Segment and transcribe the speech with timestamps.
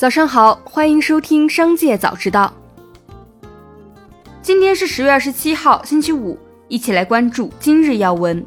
[0.00, 2.50] 早上好，欢迎收听《商界早知道》。
[4.40, 6.38] 今天是十月二十七号，星期五，
[6.68, 8.42] 一起来关注今日要闻。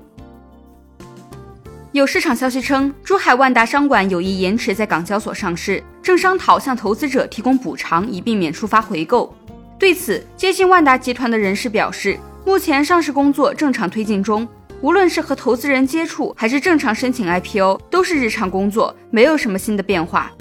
[1.92, 9.32] 有市场消息称，珠海万达商管有意延迟在港交所上市，正商讨向投资者提供补偿，以避免触发回购。
[9.78, 14.48] 对此，接近万达集团的人士表示，目前上市工作正常推进中，
[14.82, 20.32] 无论是和投资人接触，还是正常申请 IPO，都是日常工作，没有什么新的变化。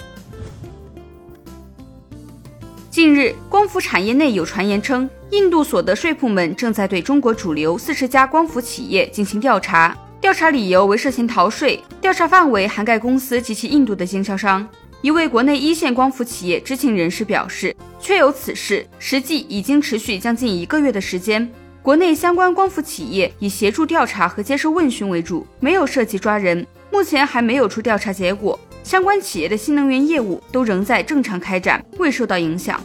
[2.93, 14.69] 近日，光伏产业内有传言称，印度所得税部门正在对中国主流四十家光伏企业进行调查，调查理由为涉嫌逃税，调查范围涵盖公司及其印度的经销商。
[15.01, 21.51] 一位国内一线光伏企业知情人士表示，确有此事，实际已经持续将近一个月的时间。
[21.81, 28.59] 国内相关光伏企业以协助调查和接受问询为主，没有涉及抓人，目前还没有出调查结果。
[28.83, 32.79] 相关企业的新能源业务都仍在正常开展，未受到影响。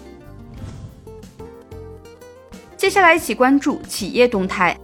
[2.77, 4.78] 接下来一起关注企业动态。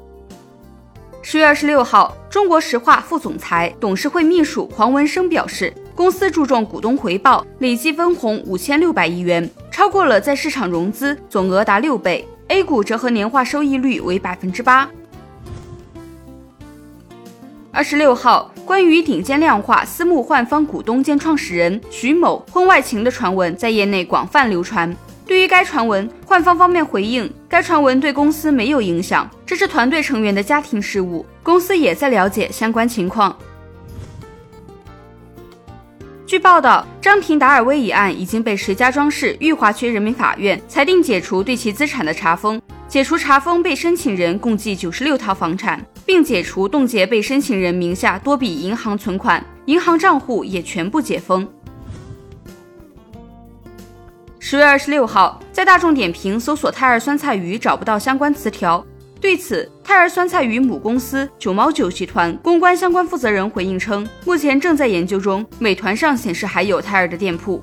[1.22, 14.90] 十月二十六号，中国石化副总裁、董事会秘书黄文生表示，公司注重股东回报，累计分红五千六百亿元，超过了在市场融资总额达六倍，A 股折合年化收益率为百分之八。
[17.74, 24.96] 二十六号，关于顶尖量化私募换方股东兼创始人徐某婚外情的传闻在业内广泛流传。
[25.26, 33.36] 对于该传闻，换方方面回应，该传闻对公司没有影响，这是团队成员的家庭事务，公司也在了解相关情况。
[36.24, 42.62] 据报道，张庭达尔威一案已经被石家庄市裕华区人民法院裁定解除对其资产的查封，
[42.94, 45.84] 解除查封被申请人共计九十六套房产。
[46.06, 51.44] 并解除冻结被申请人名下多笔银行存款，银行账户也全部解封。
[54.38, 58.86] 十月二十六号，在大众点评搜索泰尔酸菜鱼找不到相关词条，
[59.20, 67.60] 对此，泰尔酸菜鱼母公司九毛九集团公关相关负责人回应称，目前正在研究中，美团上显示还有泰尔的店铺。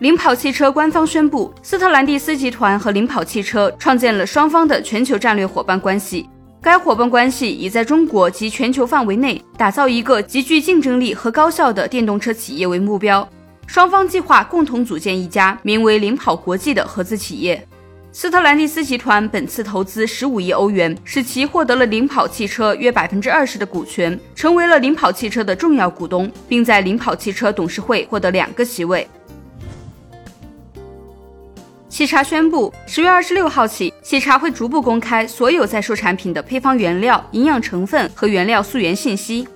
[0.00, 6.28] 领跑汽车官方宣布，斯特兰蒂斯集团和领跑汽车创建了双方的全球战略伙伴关系。
[6.60, 13.26] 该伙伴关系以在中国及全球范围内打造一个极具竞争力和高效的电动车企业为目标。
[13.66, 17.66] 双方计划共同组建一家名为“领跑国际”的合资企业。
[18.12, 29.08] 斯特兰蒂斯集团本次投资十五亿欧元，使其获得了领跑汽车约百分之二十的股权，成为了领跑汽车的重要股东，并在领跑汽车董事会获得两个席位。
[31.96, 39.48] 喜茶宣布，十月二十六号起，喜茶会逐步公开所有在售产品的配方原料、营养成分和原料溯源信息。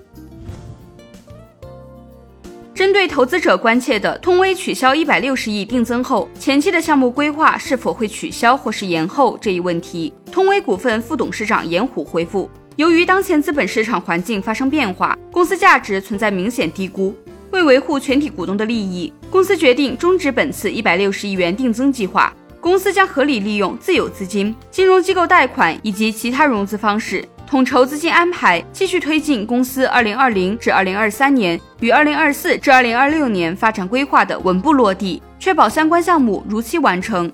[2.73, 17.15] 针对投资者关切的通威取消一百六十亿定增后，前期的项目规划是否会取消或是延后这一问题，通威股份副董事长严虎回复：由于当前资本市场环境发生变化，公司价值存在明显低估。
[17.51, 22.33] 为维护全体股东的利益，公司决定终止本次一百六十亿元定增计划。
[22.61, 37.33] 公司将合理利用自有资金、金融机构贷款以及其他融资方式，统筹资金安排，继续推进公司二零二零至二零二三年与二零二四至二零二六年发展规划的稳步落地，确保相关项目如期完成。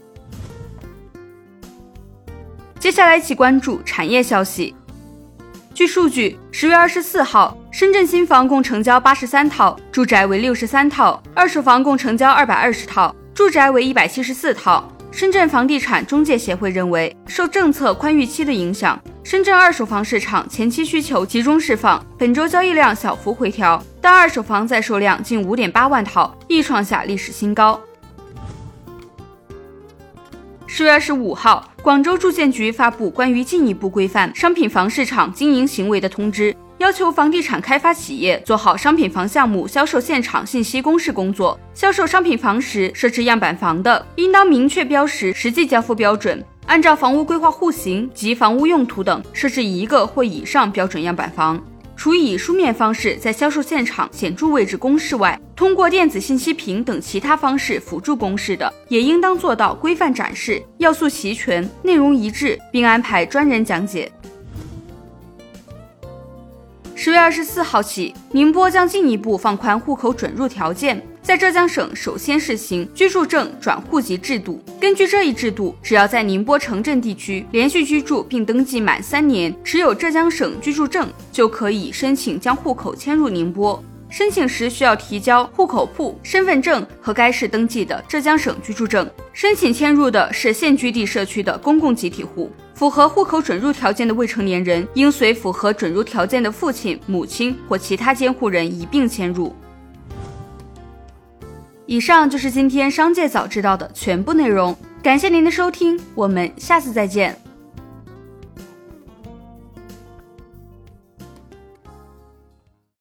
[2.78, 4.76] 接下来一起关注产业消息。
[5.74, 14.90] 据数据，十月二十四号，深圳新房共成交八十三套，住宅为六十三套，二手房共成交二百二十套，住宅为一百七十四套。
[15.10, 27.78] 深圳房地产中介协会认为，受政策宽裕期的影响，深圳二手房市场前期需求集中释放，本周交易量小幅回调，但二手房在售量近五点八万套，亦创下历史新高。
[30.66, 41.58] 十月二十五号，广州住建局发布关于进一步规范商品房市场经营行为的通知，要求房地产开发企业做好商品房项目销售现场信息公示工作。
[41.72, 51.58] 销售商品房时设置样板房的，应当明确标识实际交付标准，按照房屋规划户型及房屋用途等设置一个或以上标准样板房。
[51.96, 64.12] 除以书面方式在销售现场显著位置公示外，通过电子信息屏等其他方式辅助公示的，也应当做到规范展示、要素齐全、内容一致，并安排专人讲解。
[67.06, 71.00] 十月二十四号起，宁波将进一步放宽户口准入条件。
[71.22, 74.60] 在浙江省首先试行居住证转户籍制度。
[74.80, 83.80] 根据这一制度，只要在宁波城镇地区连续居住并登记满三年，持有浙江省居住证，就可以申请将户口迁入宁波。
[84.08, 89.08] 申请时需要提交户口簿、身份证和该市登记的浙江省居住证。
[89.32, 92.50] 申请迁入的是现居地社区的公共集体户。
[92.74, 99.54] 符合户口准入条件的未成年人，应随符合准入条件的父亲、母亲或其他监护人一并迁入。
[101.86, 107.45] 以上就是今天商界早知道的全部内容，感谢您的收听，我们下次再见。